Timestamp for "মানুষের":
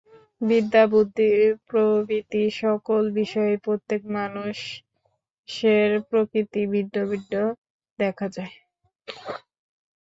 4.17-5.89